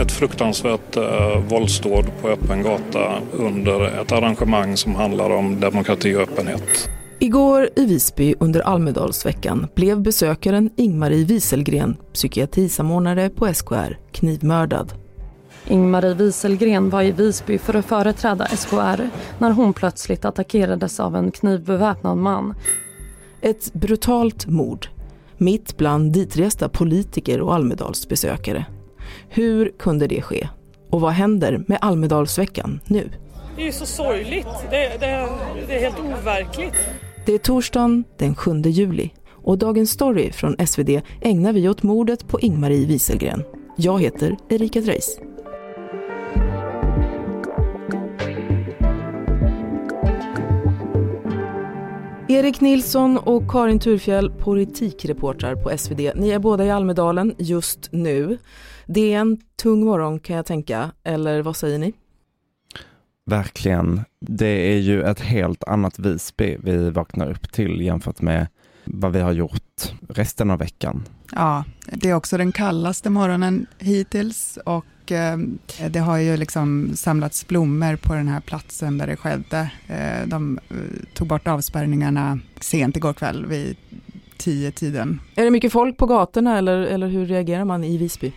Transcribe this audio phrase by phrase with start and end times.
[0.00, 6.20] ett fruktansvärt eh, våldsdåd på öppen gata under ett arrangemang som handlar om demokrati och
[6.20, 6.88] öppenhet.
[7.18, 14.92] Igår i Visby under Almedalsveckan blev besökaren Ingmarie Wieselgren, psykiatrisamordnare på SKR, knivmördad.
[15.66, 21.30] Ingmarie Wieselgren var i Visby för att företräda SKR när hon plötsligt attackerades av en
[21.30, 22.54] knivbeväpnad man.
[23.40, 24.86] Ett brutalt mord,
[25.36, 28.66] mitt bland ditresta politiker och Almedalsbesökare.
[29.36, 30.48] Hur kunde det ske?
[30.90, 33.10] Och vad händer med Almedalsveckan nu?
[33.56, 34.46] Det är ju så sorgligt.
[34.70, 35.28] Det, det,
[35.68, 36.74] det är helt overkligt.
[37.26, 42.28] Det är torsdagen den 7 juli och Dagens Story från SvD ägnar vi åt mordet
[42.28, 43.44] på Ingmarie Wieselgren.
[43.76, 45.20] Jag heter Erika Dreis.
[52.28, 56.12] Erik Nilsson och Karin Turfjell, politikreportrar på SvD.
[56.14, 58.38] Ni är båda i Almedalen just nu.
[58.86, 61.92] Det är en tung morgon kan jag tänka, eller vad säger ni?
[63.26, 64.00] Verkligen.
[64.20, 68.46] Det är ju ett helt annat Visby vi vaknar upp till jämfört med
[68.84, 71.04] vad vi har gjort resten av veckan.
[71.32, 75.38] Ja, det är också den kallaste morgonen hittills och eh,
[75.90, 79.70] det har ju liksom samlats blommor på den här platsen där det skedde.
[79.86, 80.76] Eh, de eh,
[81.14, 83.76] tog bort avspärrningarna sent igår kväll vid
[84.36, 85.20] tio tiden.
[85.34, 88.32] Är det mycket folk på gatorna eller, eller hur reagerar man i Visby?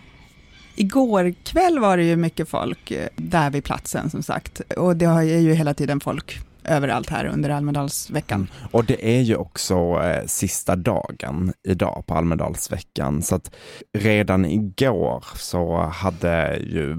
[0.81, 5.05] Igår kväll var det ju mycket folk eh, där vid platsen som sagt och det
[5.05, 8.39] är ju hela tiden folk överallt här under Almedalsveckan.
[8.39, 8.69] Mm.
[8.71, 13.51] Och det är ju också eh, sista dagen idag på Almedalsveckan så att
[13.97, 16.97] redan igår så hade ju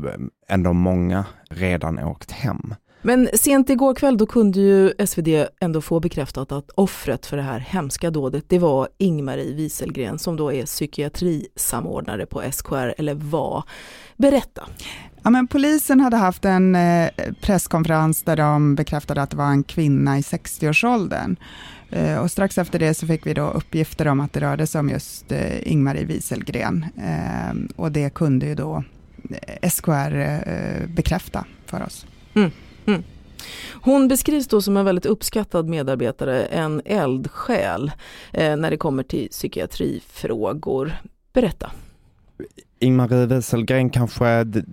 [0.48, 2.74] ändå många redan åkt hem.
[3.02, 5.28] Men sent igår kväll då kunde ju SvD
[5.60, 10.36] ändå få bekräftat att offret för det här hemska dådet det var Ingmarie Wieselgren som
[10.36, 13.64] då är psykiatrisamordnare på SKR, eller var.
[14.16, 14.62] Berätta.
[15.22, 17.08] Ja, men polisen hade haft en eh,
[17.40, 21.36] presskonferens där de bekräftade att det var en kvinna i 60-årsåldern.
[21.90, 24.78] Eh, och strax efter det så fick vi då uppgifter om att det rörde sig
[24.78, 26.86] om just eh, Ingmarie Wieselgren.
[26.96, 28.84] Eh, och det kunde ju då
[29.70, 32.06] SKR bekräfta för oss.
[32.34, 32.50] Mm.
[32.90, 33.02] Mm.
[33.82, 37.92] Hon beskrivs då som en väldigt uppskattad medarbetare, en eldsjäl
[38.32, 40.92] eh, när det kommer till psykiatrifrågor.
[41.32, 41.70] Berätta.
[42.78, 44.64] Ingmarie Wieselgren kanske, det,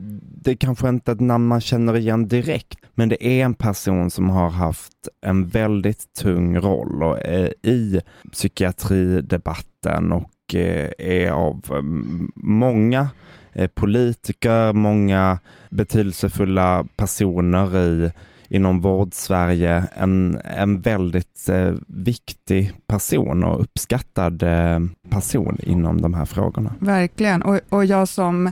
[0.42, 4.12] det kanske inte är ett namn man känner igen direkt, men det är en person
[4.12, 8.02] som har haft en väldigt tung roll och är i
[8.32, 13.10] psykiatridebatten och eh, är av mm, många
[13.58, 18.12] Eh, politiker, många betydelsefulla personer i
[18.50, 24.80] inom vård-Sverige en, en väldigt eh, viktig person och uppskattad eh,
[25.10, 26.74] person inom de här frågorna.
[26.80, 28.52] Verkligen, och, och jag som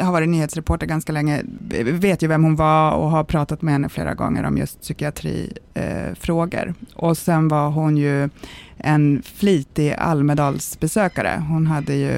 [0.00, 1.42] har varit nyhetsreporter ganska länge
[1.84, 6.66] vet ju vem hon var och har pratat med henne flera gånger om just psykiatrifrågor.
[6.66, 8.28] Eh, och sen var hon ju
[8.76, 11.42] en flitig Almedalsbesökare.
[11.48, 12.12] Hon hade ju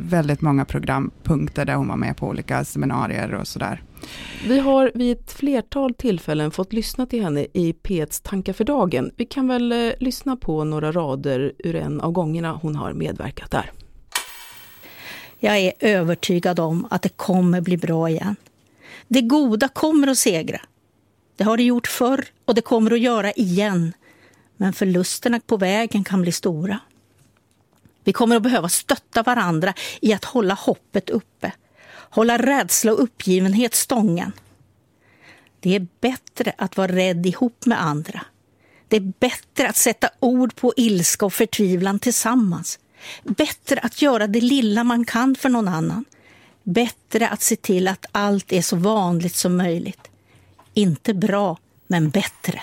[0.00, 3.82] väldigt många programpunkter där hon var med på olika seminarier och sådär.
[4.48, 9.10] Vi har vid ett flertal tillfällen fått lyssna till henne i P1s Tankar för dagen.
[9.16, 13.50] Vi kan väl eh, lyssna på några rader ur en av gångerna hon har medverkat
[13.50, 13.72] där.
[15.38, 18.36] Jag är övertygad om att det kommer bli bra igen.
[19.08, 20.60] Det goda kommer att segra.
[21.36, 23.92] Det har det gjort förr och det kommer att göra igen.
[24.56, 26.78] Men förlusterna på vägen kan bli stora.
[28.04, 31.52] Vi kommer att behöva stötta varandra i att hålla hoppet uppe
[32.10, 34.32] hålla rädsla och uppgivenhet stången.
[35.60, 38.20] Det är bättre att vara rädd ihop med andra.
[38.88, 42.78] Det är bättre att sätta ord på ilska och förtvivlan tillsammans.
[43.22, 46.04] Bättre att göra det lilla man kan för någon annan.
[46.62, 50.10] Bättre att se till att allt är så vanligt som möjligt.
[50.74, 52.62] Inte bra, men bättre.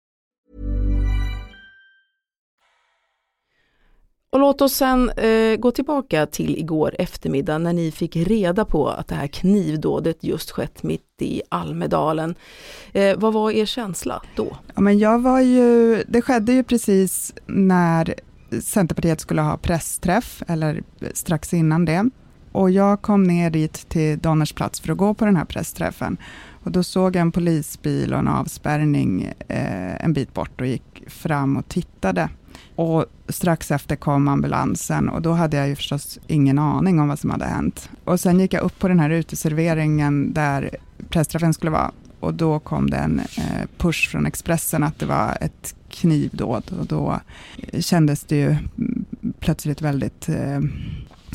[4.31, 8.89] Och låt oss sen eh, gå tillbaka till igår eftermiddag när ni fick reda på
[8.89, 12.35] att det här knivdådet just skett mitt i Almedalen.
[12.91, 14.57] Eh, vad var er känsla då?
[14.75, 18.15] Ja, men jag var ju, det skedde ju precis när
[18.61, 22.09] Centerpartiet skulle ha pressträff, eller strax innan det.
[22.51, 26.17] Och jag kom ner dit till Donners plats för att gå på den här pressträffen.
[26.63, 31.03] Och då såg jag en polisbil och en avspärrning eh, en bit bort och gick
[31.07, 32.29] fram och tittade.
[32.81, 37.19] Och strax efter kom ambulansen och då hade jag ju förstås ingen aning om vad
[37.19, 37.89] som hade hänt.
[38.03, 40.69] Och sen gick jag upp på den här uteserveringen där
[41.09, 45.37] pressträffen skulle vara och då kom det en eh, push från Expressen att det var
[45.41, 47.19] ett knivdåd och då
[47.79, 49.05] kändes det ju mm,
[49.39, 50.59] plötsligt väldigt eh,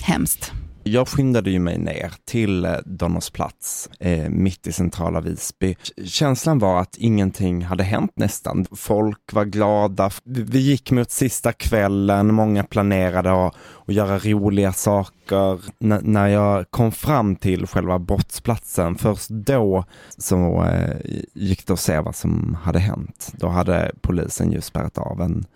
[0.02, 0.52] hemskt.
[0.88, 5.76] Jag skyndade ju mig ner till eh, Donners plats, eh, mitt i centrala Visby.
[6.04, 8.66] Känslan var att ingenting hade hänt nästan.
[8.72, 10.10] Folk var glada.
[10.24, 13.54] Vi gick mot sista kvällen, många planerade att,
[13.86, 15.60] att göra roliga saker.
[15.80, 19.84] N när jag kom fram till själva brottsplatsen, först då
[20.18, 20.96] så eh,
[21.34, 23.32] gick det att se vad som hade hänt.
[23.32, 25.46] Då hade polisen ju spärrat av, en,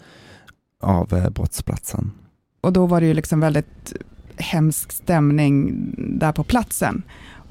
[0.83, 2.13] av eh, brottsplatsen.
[2.61, 3.95] Och då var det ju liksom väldigt
[4.41, 7.03] hemsk stämning där på platsen.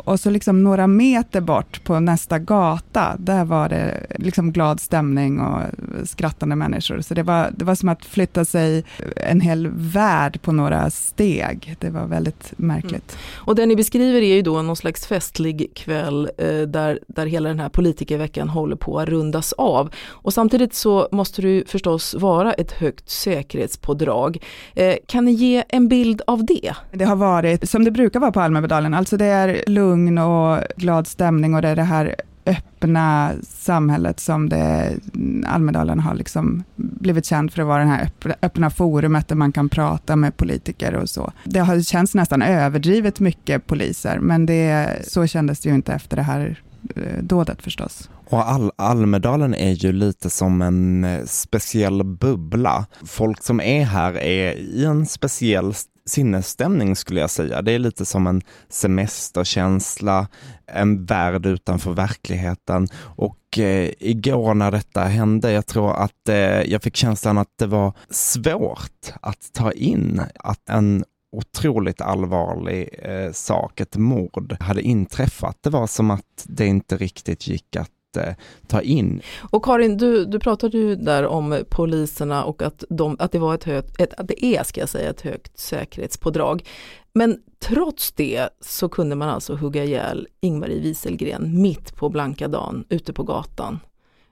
[0.06, 5.40] Och så liksom några meter bort på nästa gata, där var det liksom glad stämning
[5.40, 5.62] och
[6.04, 7.02] skrattande människor.
[7.02, 8.84] Så det var, det var som att flytta sig
[9.16, 11.76] en hel värld på några steg.
[11.80, 13.12] Det var väldigt märkligt.
[13.12, 13.46] Mm.
[13.48, 17.50] Och det ni beskriver är ju då någon slags festlig kväll eh, där, där hela
[17.50, 19.90] den här politikerveckan håller på att rundas av.
[20.08, 24.44] Och samtidigt så måste ju förstås vara ett högt säkerhetspådrag.
[24.74, 26.74] Eh, kan ni ge en bild av det?
[26.92, 31.08] Det har varit som det brukar vara på Almedalen, alltså det är lugn och glad
[31.08, 32.16] stämning och det är det här
[32.46, 34.98] öppna samhället som det,
[35.46, 38.10] Almedalen har liksom blivit känd för att vara det här
[38.42, 41.32] öppna forumet där man kan prata med politiker och så.
[41.44, 46.18] Det har känts nästan överdrivet mycket poliser, men det, så kändes det ju inte efter
[46.18, 46.62] det här
[46.96, 48.10] eh, dådet förstås.
[48.30, 52.86] Och Al Almedalen är ju lite som en eh, speciell bubbla.
[53.06, 55.74] Folk som är här är i en speciell
[56.10, 57.62] sinnesstämning skulle jag säga.
[57.62, 60.28] Det är lite som en semesterkänsla,
[60.66, 62.88] en värld utanför verkligheten.
[63.16, 67.68] Och eh, igår när detta hände, jag tror att eh, jag fick känslan att det
[67.68, 75.58] var svårt att ta in att en otroligt allvarlig eh, sak, ett mord, hade inträffat.
[75.62, 78.34] Det var som att det inte riktigt gick att eh,
[78.68, 79.22] ta in.
[79.52, 83.56] Och Karin, du, du pratade ju där om poliserna och att, de, att det var
[83.56, 86.68] ett högt, ett, att det är ska jag säga, ett högt säkerhetspådrag.
[87.14, 92.86] Men trots det så kunde man alltså hugga ihjäl Ingmarie Wieselgren mitt på blanka dagen
[92.90, 93.80] ute på gatan.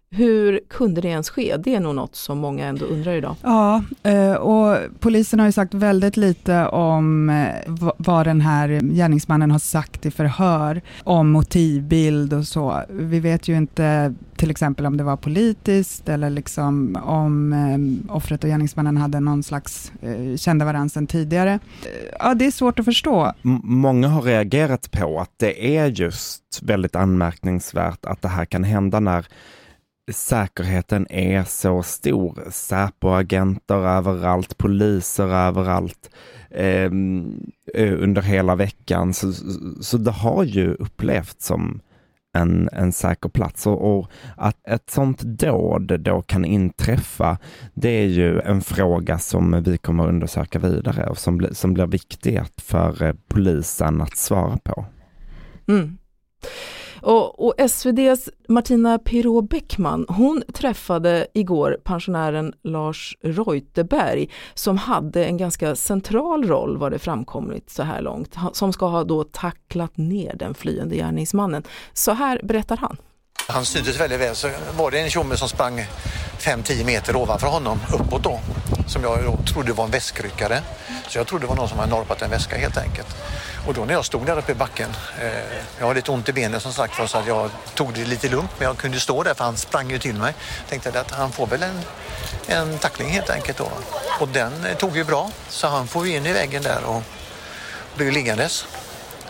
[0.09, 1.57] Hur kunde det ens ske?
[1.57, 3.35] Det är nog något som många ändå undrar idag.
[3.41, 9.51] Ja, eh, och polisen har ju sagt väldigt lite om eh, vad den här gärningsmannen
[9.51, 12.83] har sagt i förhör, om motivbild och så.
[12.89, 18.43] Vi vet ju inte till exempel om det var politiskt eller liksom om eh, offret
[18.43, 19.91] och gärningsmannen hade någon slags,
[20.35, 21.59] kände varandra sedan tidigare.
[22.19, 23.33] Ja, det är svårt att förstå.
[23.45, 28.63] M många har reagerat på att det är just väldigt anmärkningsvärt att det här kan
[28.63, 29.27] hända när
[30.11, 32.47] säkerheten är så stor.
[32.51, 36.09] Säpoagenter överallt, poliser överallt
[36.49, 36.91] eh,
[37.75, 39.13] under hela veckan.
[39.13, 39.33] Så,
[39.81, 41.81] så det har ju upplevts som
[42.33, 47.37] en, en säker plats och, och, att ett sånt dåd då kan inträffa,
[47.73, 51.87] det är ju en fråga som vi kommer att undersöka vidare och som, som blir
[51.87, 54.85] viktig för eh, polisen att svara på.
[55.67, 55.97] Mm.
[57.01, 65.37] Och, och SVDs Martina Pirå Bäckman, hon träffade igår pensionären Lars Reuterberg som hade en
[65.37, 70.35] ganska central roll var det framkommit så här långt, som ska ha då tacklat ner
[70.35, 71.63] den flyende gärningsmannen.
[71.93, 72.97] Så här berättar han.
[73.47, 75.85] Han syntes väldigt väl, så var det en tjomme som sprang
[76.39, 78.39] 5-10 meter ovanför honom uppåt då,
[78.87, 80.61] som jag då trodde var en väskryckare.
[81.07, 83.15] Så jag trodde det var någon som hade norpat en väska helt enkelt.
[83.67, 84.89] Och då när jag stod där uppe i backen,
[85.21, 85.31] eh,
[85.79, 88.29] jag har lite ont i benen som sagt var så att jag tog det lite
[88.29, 90.33] lugnt men jag kunde stå där för han sprang ju till mig.
[90.69, 91.81] Tänkte att han får väl en,
[92.47, 93.69] en tackling helt enkelt då.
[94.19, 97.03] Och den eh, tog ju bra så han får ju in i väggen där och
[97.95, 98.65] blev liggandes.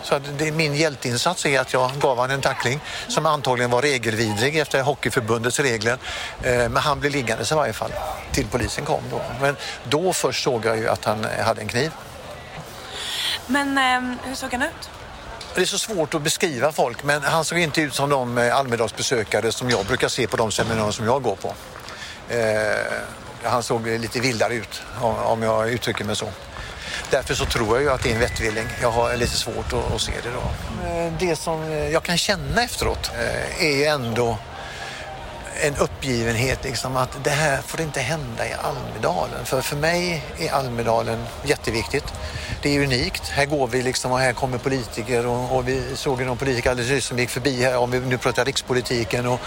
[0.07, 3.81] Så att det, min hjälteinsats är att jag gav honom en tackling som antagligen var
[3.81, 5.97] regelvidrig efter Hockeyförbundets regler.
[6.43, 7.91] Eh, men han blev liggandes i varje fall
[8.31, 9.21] till polisen kom då.
[9.41, 11.91] Men då först såg jag ju att han hade en kniv.
[13.47, 14.89] Men eh, hur såg han ut?
[15.55, 18.57] Det är så svårt att beskriva folk, men han såg inte ut som de eh,
[18.57, 21.53] Almedalsbesökare som jag brukar se på de seminarier som jag går på.
[23.43, 26.27] Han såg lite vildare ut, om jag uttrycker mig så.
[27.09, 28.67] Därför så tror jag ju att det är en vettvilling.
[28.81, 30.87] Jag har lite svårt att, att se det då.
[30.87, 34.37] Eh, det som jag kan känna efteråt eh, är ju ändå
[35.61, 39.45] en uppgivenhet liksom att det här får inte hända i Almedalen.
[39.45, 42.13] För för mig är Almedalen jätteviktigt.
[42.61, 43.27] Det är unikt.
[43.29, 46.69] Här går vi liksom och här kommer politiker och, och vi såg ju någon politiker
[46.69, 49.39] alldeles nyss som gick förbi här om vi nu pratar rikspolitiken och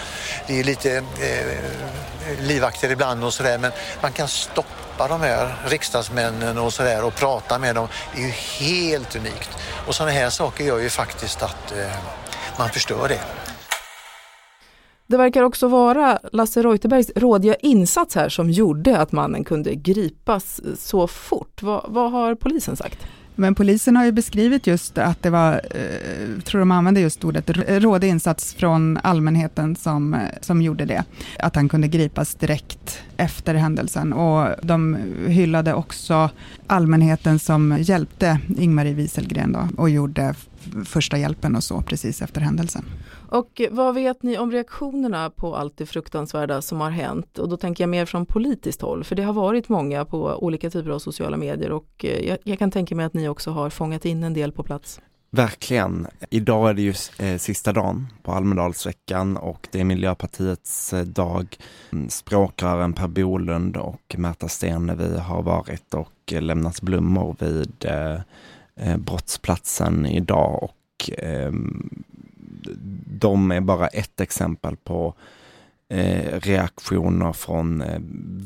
[0.47, 6.59] det är lite eh, livaktigt ibland och sådär men man kan stoppa de här riksdagsmännen
[6.59, 7.89] och sådär och prata med dem.
[8.15, 9.51] Det är ju helt unikt.
[9.87, 11.93] Och sådana här saker gör ju faktiskt att eh,
[12.59, 13.21] man förstör det.
[15.07, 20.61] Det verkar också vara Lasse Reuterbergs rådiga insats här som gjorde att mannen kunde gripas
[20.79, 21.63] så fort.
[21.63, 22.99] Vad, vad har polisen sagt?
[23.41, 27.51] Men polisen har ju beskrivit just att det var, eh, tror de använde just ordet,
[27.69, 31.05] rådig insats från allmänheten som, eh, som gjorde det.
[31.39, 36.31] Att han kunde gripas direkt efter händelsen och de hyllade också
[36.67, 40.35] allmänheten som hjälpte Ingmarie Wieselgren då och gjorde
[40.85, 42.85] första hjälpen och så precis efter händelsen.
[43.31, 47.39] Och vad vet ni om reaktionerna på allt det fruktansvärda som har hänt?
[47.39, 50.71] Och då tänker jag mer från politiskt håll, för det har varit många på olika
[50.71, 53.71] typer av sociala medier och eh, jag, jag kan tänka mig att ni också har
[53.71, 55.01] fångat in en del på plats.
[55.31, 56.07] Verkligen.
[56.31, 61.57] Idag är det ju eh, sista dagen på Almedalsveckan och det är Miljöpartiets eh, dag.
[61.93, 67.87] Mm, språkrören Per Bolund och Märta Stenevi har varit och lämnat blommor vid
[68.99, 72.05] brottsplatsen idag och ehm,
[73.07, 75.15] de är bara ett exempel på
[75.91, 78.01] eh, reaktioner från eh,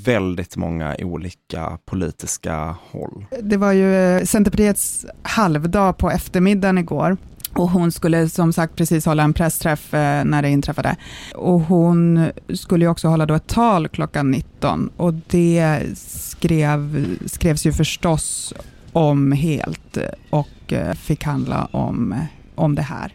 [0.05, 3.27] väldigt många olika politiska håll.
[3.43, 7.17] Det var ju eh, Centerpartiets halvdag på eftermiddagen igår.
[7.53, 10.97] Och hon skulle som sagt precis hålla en pressträff eh, när det inträffade.
[11.35, 17.67] Och hon skulle ju också hålla då ett tal klockan 19 och det skrev, skrevs
[17.67, 18.55] ju förstås
[18.93, 19.99] om helt
[20.31, 22.15] och fick handla om,
[22.55, 23.13] om det här.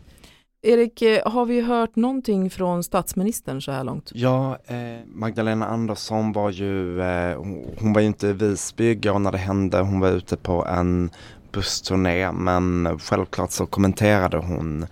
[0.62, 4.12] Erik, eh, har vi hört någonting från statsministern så här långt?
[4.14, 7.38] Ja, eh, Magdalena Andersson var ju, eh,
[7.80, 11.10] hon var ju inte i Visby igår när det hände, hon var ute på en
[11.52, 14.86] bussturné men självklart så kommenterade hon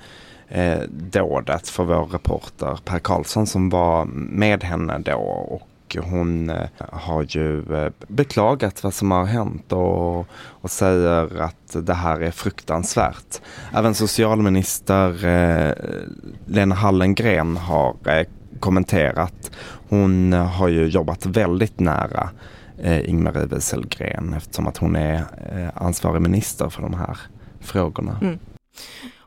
[0.48, 5.18] eh, dådet för vår reporter Per Karlsson som var med henne då
[5.50, 11.76] och hon eh, har ju eh, beklagat vad som har hänt och, och säger att
[11.86, 13.42] det här är fruktansvärt.
[13.74, 15.74] Även socialminister eh,
[16.46, 17.96] Lena Hallengren har
[18.60, 19.52] kommenterat.
[19.90, 22.30] Hon har ju jobbat väldigt nära
[23.06, 25.24] Ingmar Wieselgren eftersom att hon är
[25.76, 27.18] ansvarig minister för de här
[27.60, 28.20] frågorna.
[28.22, 28.40] Mm.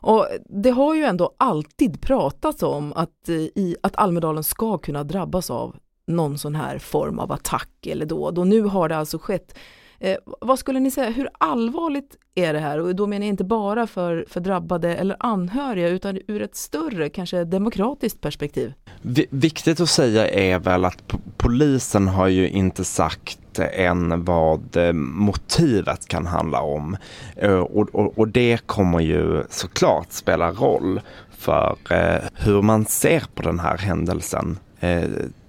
[0.00, 5.50] Och det har ju ändå alltid pratats om att, i, att Almedalen ska kunna drabbas
[5.50, 5.76] av
[6.10, 9.54] någon sån här form av attack eller dåd och nu har det alltså skett.
[10.02, 12.80] Eh, vad skulle ni säga, hur allvarligt är det här?
[12.80, 17.08] Och då menar jag inte bara för, för drabbade eller anhöriga utan ur ett större,
[17.08, 18.72] kanske demokratiskt perspektiv.
[19.02, 24.92] V viktigt att säga är väl att polisen har ju inte sagt än vad eh,
[24.92, 26.96] motivet kan handla om.
[27.36, 31.00] Eh, och, och, och det kommer ju såklart spela roll
[31.30, 34.58] för eh, hur man ser på den här händelsen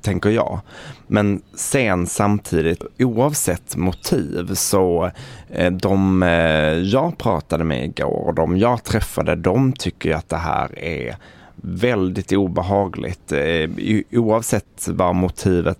[0.01, 0.59] tänker jag.
[1.07, 5.11] Men sen samtidigt, oavsett motiv, så
[5.49, 6.29] eh, de eh,
[6.73, 11.15] jag pratade med igår och de jag träffade, de tycker att det här är
[11.55, 13.31] väldigt obehagligt.
[13.31, 13.69] Eh,
[14.11, 15.77] oavsett vad motivet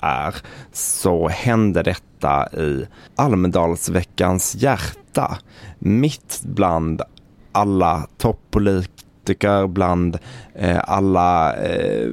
[0.00, 0.34] är
[0.72, 2.86] så händer detta i
[3.16, 5.38] Almedalsveckans hjärta.
[5.78, 7.02] Mitt bland
[7.52, 10.18] alla toppolitiker politiker, bland
[10.54, 12.08] eh, alla eh,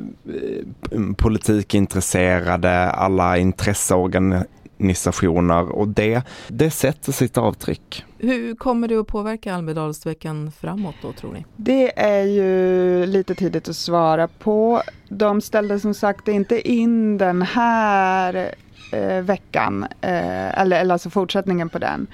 [1.17, 8.05] politikintresserade, alla intresseorganisationer och det, det sätter sitt avtryck.
[8.17, 11.45] Hur kommer det att påverka Almedalsveckan framåt då tror ni?
[11.55, 14.81] Det är ju lite tidigt att svara på.
[15.10, 18.55] De ställde som sagt inte in den här
[18.91, 22.07] eh, veckan, eh, eller, eller alltså fortsättningen på den.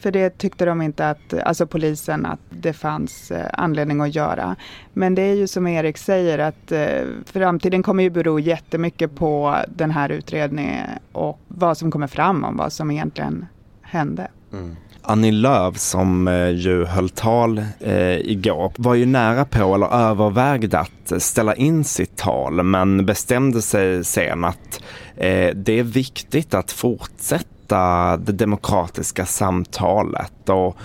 [0.00, 4.56] För det tyckte de inte att, alltså polisen, att det fanns eh, anledning att göra.
[4.92, 9.56] Men det är ju som Erik säger att eh, framtiden kommer ju bero jättemycket på
[9.68, 13.46] den här utredningen och vad som kommer fram om vad som egentligen
[13.82, 14.28] hände.
[14.52, 14.76] Mm.
[15.02, 20.78] Annie Lööf som eh, ju höll tal eh, igår var ju nära på eller övervägde
[20.78, 24.82] att ställa in sitt tal men bestämde sig sen att
[25.16, 30.76] eh, det är viktigt att fortsätta fortsätta det demokratiska samtalet och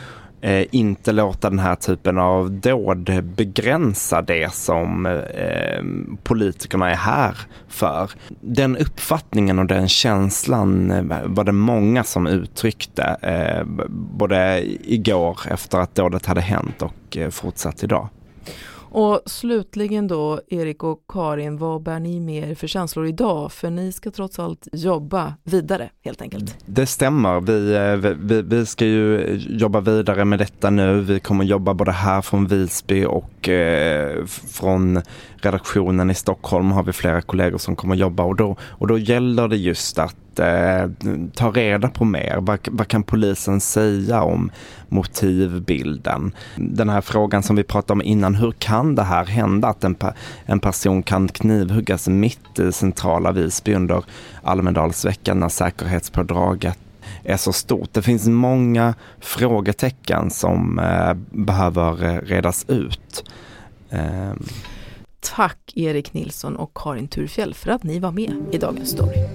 [0.41, 5.83] eh, inte låta den här typen av dåd begränsa det som eh,
[6.23, 7.37] politikerna är här
[7.67, 8.11] för.
[8.41, 13.65] Den uppfattningen och den känslan eh, var det många som uttryckte eh,
[14.17, 18.09] både igår efter att dådet hade hänt och eh, fortsatt idag.
[18.97, 23.51] Och slutligen då, Erik och Karin, vad bär ni med er för känslor idag?
[23.51, 26.57] För ni ska trots allt jobba vidare helt enkelt.
[26.65, 27.35] Det stämmer.
[27.35, 31.01] Eh, vi, vi, vi ska ju jobba vidare med detta nu.
[31.01, 35.01] Vi kommer jobba både här från Visby och eh, från
[35.35, 39.47] redaktionen i Stockholm har vi flera kollegor som kommer jobba och då, och då gäller
[39.47, 40.89] det just att eh,
[41.33, 42.37] ta reda på mer.
[42.41, 44.51] Vad, vad, kan polisen säga om
[44.89, 46.31] motivbilden?
[46.55, 49.95] Den här frågan som vi pratade om innan, hur kan det här hända att en,
[50.45, 54.03] en person kan knivhuggas mitt i centrala Visby under
[54.43, 56.77] Almedalsveckan när säkerhetspådraget
[57.23, 57.93] är så stort.
[57.93, 63.29] Det finns många frågetecken som eh, behöver eh, redas ut.
[63.89, 64.33] Eh.
[65.19, 69.34] Tack Erik Nilsson och Karin Turfjell för att ni var med i Dagens Story.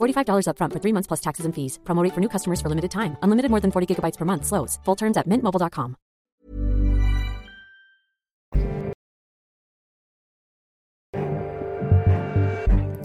[0.00, 1.78] $45 upfront for three months plus taxes and fees.
[1.84, 3.16] Promote for new customers for limited time.
[3.22, 4.44] Unlimited more than 40 gigabytes per month.
[4.44, 4.80] Slows.
[4.84, 5.96] Full terms at mintmobile.com.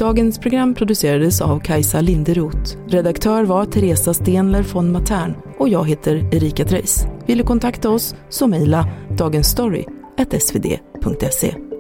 [0.01, 2.77] Dagens program producerades av Kajsa Linderoth.
[2.87, 7.05] Redaktör var Teresa Stenler von Matern och jag heter Erika Treijs.
[7.25, 11.70] Vill du kontakta oss så mejla dagensstory.svd.se.